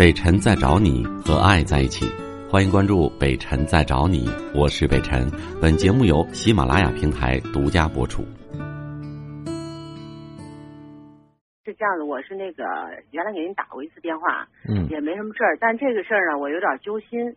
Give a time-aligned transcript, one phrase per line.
[0.00, 2.06] 北辰在找你和爱在一起，
[2.50, 4.24] 欢迎关注北辰在找你，
[4.56, 5.28] 我是北辰。
[5.60, 8.22] 本节目由喜马拉雅平台独家播出。
[11.66, 12.64] 是这样的，我是那个
[13.10, 17.36] 原来给您打过一次电话，嗯也没什么事儿，但这个事儿呢，我有点揪心。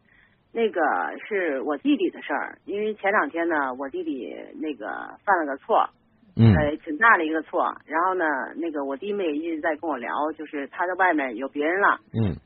[0.54, 0.80] 那个
[1.28, 4.88] 是我弟弟的事儿，因为前两天呢，我弟弟那个
[5.26, 5.90] 犯了个错，
[6.38, 7.76] 嗯呃，挺大的一个错。
[7.86, 8.24] 然后呢，
[8.56, 12.40] 那个我弟妹一直在跟我聊，就是他在外面有别人了，嗯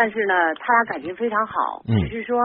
[0.00, 2.40] 但是呢，他俩感情非常好，嗯只是说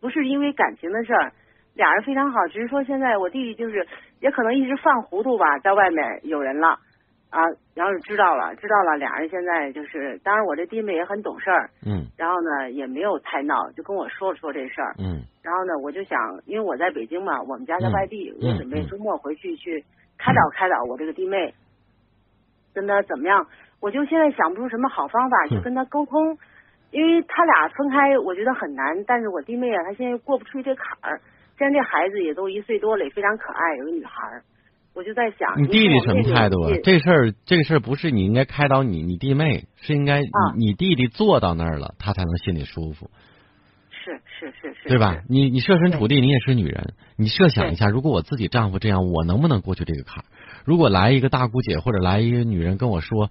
[0.00, 1.30] 不是因为感情的事儿，
[1.74, 3.86] 俩人非常好，只是说现在我弟弟就是
[4.18, 6.80] 也可能一直犯糊涂吧，在外面有人了
[7.30, 7.38] 啊，
[7.76, 15.22] 然后就知道了，知道了，俩人现在就是，当然我这弟妹也很懂事儿，嗯然后呢也没有太闹，就跟我说了说这事儿，嗯。
[15.40, 19.84] 然后呢我就想，因为我在北京嘛，我们家在嗯外地，嗯我准备周末回去去
[20.18, 21.54] 开导开导我这个弟妹，
[22.74, 23.46] 跟他怎么样，
[23.78, 26.36] 我就现在想不出什么好方法去嗯跟他沟通。
[26.92, 29.02] 因为他俩分开，我觉得很难。
[29.04, 31.20] 但是我弟妹啊，她现在过不去这坎儿。
[31.58, 34.42] 现在这孩子也都一岁多了，也非常可爱，有个女孩儿。
[34.94, 36.70] 我就在想，你弟弟什么态度啊？
[36.84, 43.10] 这事儿，这个事儿不是你应该开导你，你弟妹是应该你、啊你弟弟坐到那儿了，他才能心里舒服，
[43.90, 45.22] 是是是是，对吧？
[45.30, 50.26] 你你设身处地，你也是女人，你设想一下，如果我自己丈夫这样，我能不能过去这个坎儿？
[50.66, 53.30] 如果来一个大姑姐或者来一个女人跟我说，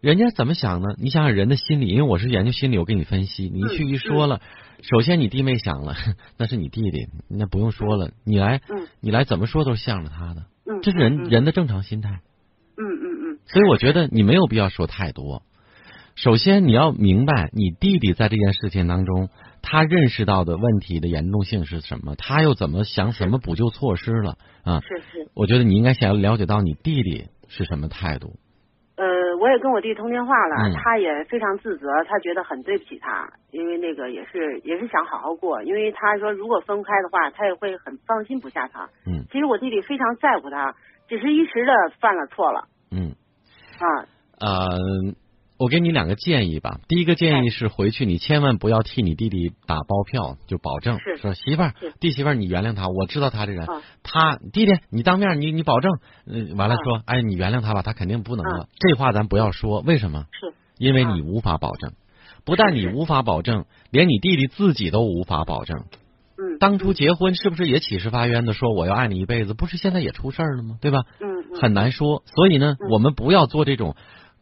[0.00, 0.88] 人家怎么想呢？
[0.98, 4.40] 你想想人的心理，因为我是研究心理，我给你分析，你去一说了，
[4.82, 5.96] 首先你弟妹想了，
[6.38, 12.20] 那是你弟弟，那不用说了，你来嗯你来怎么说都是向着他的，嗯，这是人嗯人的正常心态。
[12.76, 15.42] 嗯嗯嗯，所以我觉得你没有必要说太多。
[16.14, 19.28] 首先，你要明白你弟弟在这件事情当中，
[19.62, 24.80] 他认识到的问题的严重性是什么，他又怎么想怎么补救措施了啊？
[24.80, 25.28] 是是。
[25.34, 28.36] 我觉得你应该想要了解到你弟弟是什么态度。
[29.48, 38.84] 呃，我也跟我弟通电话了，嗯他也非常自责，他觉得很对不起他，因为那个也是也是想好好过，因为他说如果分开的话，他也会很放心不下他。
[39.06, 40.74] 嗯其实我弟弟非常在乎他，
[41.08, 43.12] 只是一时的犯了错了嗯
[43.80, 44.04] 啊。
[44.40, 44.78] 呃，
[45.58, 46.78] 我给你两个建议吧。
[46.86, 55.92] 第一个建议是回去你千万不要替你弟弟打包票，就保证是说媳妇儿弟媳妇儿你原谅他，我知道他这人，啊他弟弟你当面你你保证，
[56.26, 58.68] 嗯、完了啊说哎你原谅他吧，他肯定不能了。
[58.78, 60.26] 这话咱不要说，为什么？
[60.32, 61.92] 是因为啊你无法保证，
[62.44, 65.84] 不但你无法保证，连你弟弟自己都无法保证。
[66.40, 69.54] 嗯，当初结婚是不是也起誓发冤的说我要爱你一辈子？
[69.54, 70.78] 不是现在也出事儿了吗？
[70.80, 71.02] 对吧？
[71.20, 72.22] 嗯嗯很难说。
[72.26, 73.96] 所以呢，嗯我们不要做这种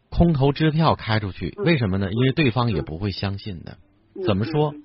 [0.09, 1.53] 空头支票开出去。
[1.57, 2.11] 嗯为什么呢？
[2.11, 3.77] 因为对方也不会相信的。
[4.15, 4.83] 嗯怎么说嗯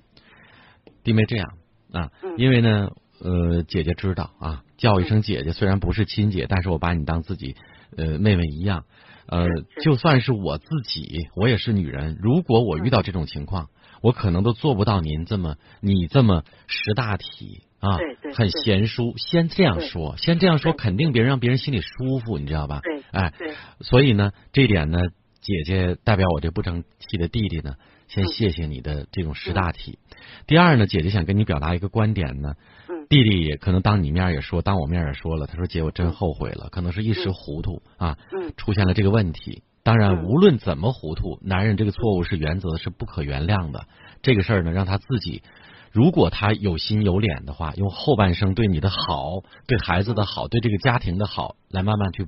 [1.03, 1.57] 弟妹这样
[1.91, 2.89] 啊嗯，因为呢，
[3.19, 7.55] 呃，姐姐知道啊，叫一声姐姐，虽然不是亲姐，但是我把你当自己
[7.97, 8.85] 呃妹妹一样。
[9.25, 9.47] 呃
[9.81, 12.17] 就算是我自己，我也是女人。
[12.21, 13.69] 如果我遇到这种情况，
[14.01, 19.13] 我可能都做不到您这么你这么识大体啊对对，很贤淑。
[19.17, 22.79] 先这样说，先这样说，肯定别人让别人心里舒服，你知道吧？
[22.81, 24.99] 对哎，对所以呢，这一点呢，
[25.41, 27.75] 姐姐代表我这不争气的弟弟呢，
[28.07, 29.99] 先嗯谢谢你的这种识大体。
[30.47, 32.53] 第二呢，姐姐想跟你表达一个观点呢，
[32.87, 39.61] 嗯弟弟也可能当你面也说，当我面也说了，他说姐，我真嗯后悔了，可能是一时糊涂啊，嗯出现了这个问题。
[39.83, 43.85] 当然，嗯无论怎么糊涂，男人这个错误是原则是不可原谅的。
[44.21, 45.43] 这个事儿呢，让他自己，
[45.91, 52.27] 如果他有心有脸的话，用后半生对你的好、对孩子的好、对这个家庭的好，来慢慢去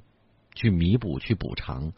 [0.53, 1.93] 去弥补、去补偿。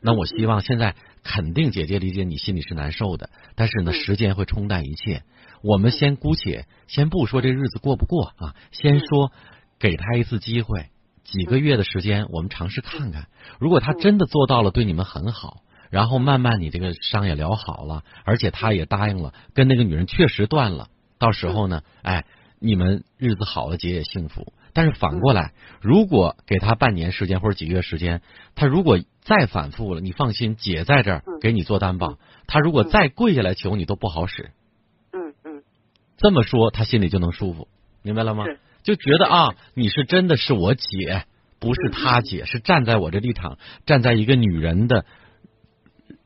[0.00, 0.94] 那我希望现在
[1.24, 5.24] 肯定姐姐理解你心里是难受的，但是呢，嗯时间会冲淡一切。
[5.62, 9.32] 我们先姑且先不说这日子过不过啊，先说
[9.80, 10.86] 给他一次机会，
[11.30, 15.62] 几个月的时间，我们尝试看看，如果他真的做到了对你们很好。
[15.90, 20.86] 然后慢慢你这个伤也疗好了，而且他也答应了，跟那个女人确实断了。
[21.18, 22.26] 到时候呢，哎，
[22.60, 24.52] 你们日子好了，姐也幸福。
[24.72, 28.22] 但是反过来，如果给他半年时间或者几个月时间，
[28.54, 32.18] 他如果再反复了，你放心，姐在这儿嗯给你做担保。
[32.46, 34.52] 他如果再跪下来求你，都不好使。
[35.12, 35.62] 嗯嗯
[36.18, 37.66] 这么说，他心里就能舒服，
[38.02, 38.44] 明白了吗？
[38.82, 41.24] 就觉得啊，你是真的是我姐，
[41.58, 45.04] 不是他姐，是站在我这立场，站在一个女人的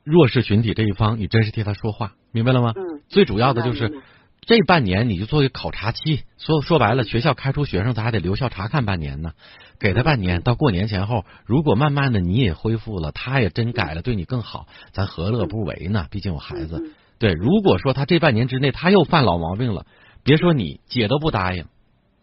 [0.04, 2.72] 弱势群体这一方，你真是替她说话，明白了吗？
[2.76, 3.92] 嗯，最主要的就是
[4.40, 9.32] 这半年你就做一个考察期，说说白了，学校开除学生，咱还得留校查看半年呢，
[9.80, 16.06] 给他半年，到过年前后，如果慢慢的你也恢复了，他也真改了，对你更好，咱何乐不为呢？
[16.10, 16.78] 毕竟有孩子。
[16.84, 19.86] 嗯对，如果说他这半年之内他又犯老毛病了，
[20.24, 21.64] 别说你姐都不答应，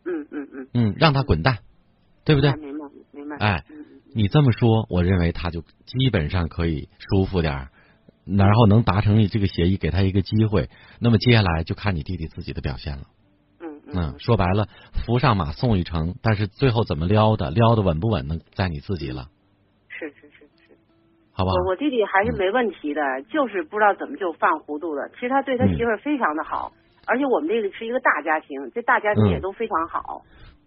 [0.05, 1.59] 嗯嗯嗯，嗯，让他滚蛋，
[2.25, 2.53] 对不对？
[2.55, 3.37] 明白明白。
[3.37, 3.63] 哎
[4.13, 7.67] 你这么说，我认为他就基本上可以舒服点儿，
[8.25, 10.69] 然后能达成你这个协议，给他一个机会，
[10.99, 13.03] 那么接下来就看你弟弟自己的表现了。
[13.61, 14.67] 嗯嗯，说白了，
[15.05, 19.29] 扶上马送一程，但是最后怎么撩的，撩的稳不稳，呢在你自己了。
[19.87, 20.75] 是是是是，
[21.31, 21.55] 好不好？
[21.55, 25.07] 我我弟弟还是没问题的，就是不知道怎么就犯糊涂了。
[25.13, 26.73] 其实他对他嗯媳妇儿非常的好，
[27.07, 30.21] 而且我们这个是一个大家庭，这大家庭也嗯都非常好。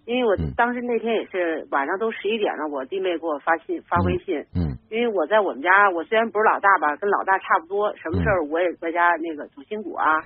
[0.06, 10.20] 因为我嗯当时那天也是晚上都十一点了，我弟妹给我发信发微信，嗯因为我在我们家，我虽然不是老大吧，跟老大差不多，什么事嗯儿我也在家那个主心骨啊。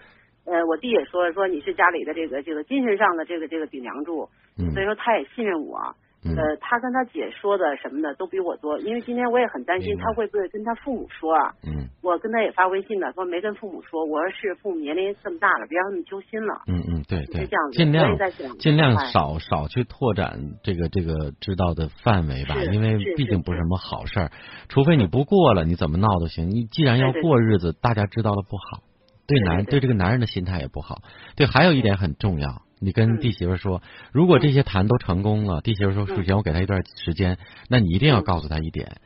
[0.45, 4.29] 呃，我弟也说说你是家里的这个这个精神上的这个这个顶梁柱，
[4.59, 5.79] 嗯所以说他也信任我。
[5.79, 11.55] 嗯呃，他跟他姐说的什么的都比我多，因为今天我也很担心他会不会跟他父母说啊。
[11.65, 16.63] 嗯我跟他也发微信了，说没跟父母说，我说是父母年龄这么大了，别让他们揪心了。
[16.67, 18.17] 嗯嗯，对对是这样，子尽量
[18.59, 24.31] 尽量哎少少去拓展这个这个知道的范围吧，因为毕竟不是什么好事儿。
[24.69, 26.49] 除非你不过了，你怎么闹都行。
[26.49, 28.81] 你既然要过日子，大家知道了不好，
[29.27, 31.03] 对对男对对这个男人的心态也不好。
[31.37, 33.83] 对，还有一点很重要，你跟嗯弟媳妇说，
[34.13, 37.39] 如果这些谈都成功了，弟媳妇说，嗯首先我给他一段时间，
[37.69, 38.97] 那你一定要嗯告诉他一点。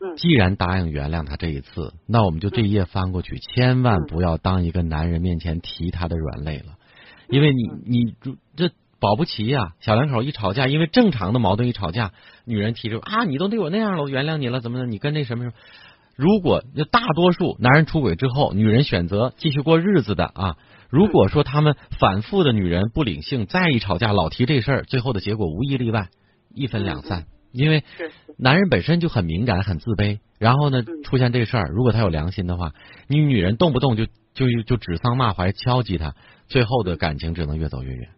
[0.00, 6.74] 嗯既然答应原谅他这一次，那我们就这一页翻过去，千万嗯不要当一个男人面前提他的软肋了，
[7.28, 8.14] 因为你你
[8.56, 8.70] 这
[9.00, 12.12] 保不齐呀、小两口一吵架，因为正常的矛盾一吵架，
[12.44, 14.86] 女人提出啊，你都对我那样了，我原谅你了，怎么的？
[14.86, 15.54] 你跟那什么什么？
[16.14, 20.56] 如果就大多数男人出轨之后，女人选择继续过日子的啊，
[20.90, 26.08] 如果说他们反复的女人不领性，再一吵架老提这事儿，最后的结果无一例外，
[26.54, 27.84] 一分两散，因为
[28.38, 31.02] 男人本身就很敏感、很自卑，然后呢嗯。
[31.02, 32.72] 出现这事儿，如果他有良心的话，
[33.06, 36.14] 你女人动不动就就就指桑骂槐、敲击他，
[36.48, 38.08] 最后的感情只能越走越远。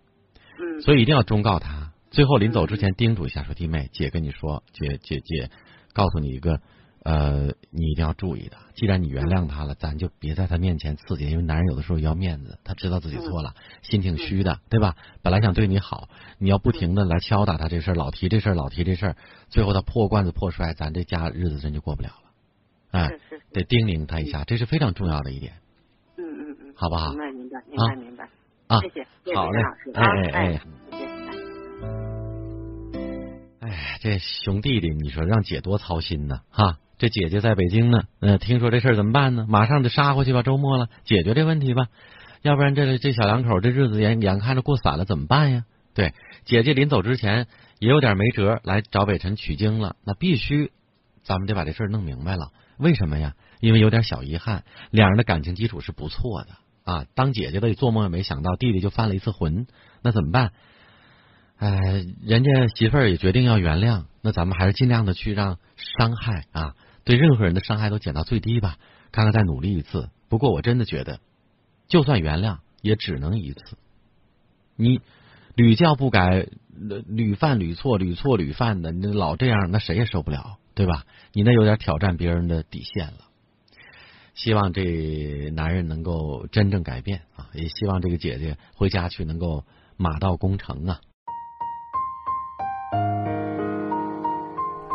[0.58, 5.50] 嗯，所以一定要忠告他，最后临走之前叮嘱一下，说弟妹，姐跟你说，姐姐姐，
[5.92, 6.60] 告诉你一个，
[7.08, 8.58] 呃，你一定要注意的。
[8.74, 14.94] 既然你原谅他了，咱就别在他面前刺激，因为男人有的时候要面子，他知道自己错了，心挺虚的，对吧？
[15.22, 19.16] 本来想对你好，你要不停的来敲打他这事儿，老提这事儿，老提这事儿，
[19.48, 22.30] 最后他破罐子破摔，咱这家日子真就过不了了。
[22.90, 23.08] 哎，
[23.52, 25.54] 得叮咛他一下，这是非常重要的一点，
[26.18, 27.18] 嗯嗯嗯，好不好明？
[27.18, 28.28] 白明白明啊白明白。
[28.66, 29.62] 啊谢谢，好嘞
[29.94, 30.60] 哎啊哎哎
[33.60, 36.76] 哎，这熊弟弟，你说让姐多操心呢，哈！
[36.98, 39.46] 这姐姐在北京呢，呃，听说这事儿怎么办呢？
[39.48, 41.86] 马上就杀过去吧，周末了，解决这问题吧，
[42.42, 45.64] 要不然这这小两口这日子眼眼看着过散了，怎么办呀？
[45.94, 46.12] 对，
[46.44, 47.46] 姐姐临走之前
[47.78, 50.72] 也有点没辙，来找北辰取经了，那必须，
[51.22, 52.50] 咱们得把这事儿弄明白了。
[52.78, 53.34] 为什么呀？
[53.60, 57.04] 因为有点小遗憾，两人的感情基础是不错的啊。
[57.14, 59.66] 当姐姐的做梦也没想到弟弟就犯了一次浑，
[60.02, 60.50] 那怎么办？
[61.58, 66.74] 哎，人家媳妇儿也决定要原谅，那咱们还是尽量的去让伤害啊，
[67.08, 68.76] 对任何人的伤害都减到最低吧。
[69.12, 70.10] 看看再努力一次。
[70.28, 71.20] 不过我真的觉得，
[71.86, 73.78] 就算原谅，也只能一次。
[74.76, 75.00] 你
[75.54, 76.46] 屡教不改，
[77.06, 81.06] 屡犯屡错，屡错屡犯的，你老这样，那谁也受不了，对吧？
[81.32, 83.20] 你那有点挑战别人的底线了。
[84.34, 87.48] 希望这男人能够真正改变啊！
[87.54, 89.64] 也希望这个姐姐回家去能够
[89.96, 91.00] 马到功成啊！